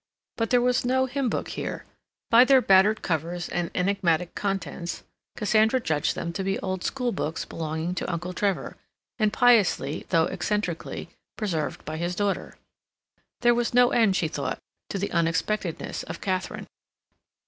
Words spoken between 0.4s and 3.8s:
there was no hymn book here. By their battered covers and